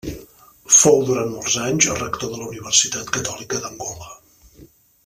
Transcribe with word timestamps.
Fou 0.77 1.03
durant 1.09 1.29
molts 1.33 1.57
anys 1.65 1.89
Rector 2.01 2.33
de 2.33 2.41
la 2.41 2.49
Universitat 2.55 3.13
Catòlica 3.19 3.65
d'Angola. 3.67 4.13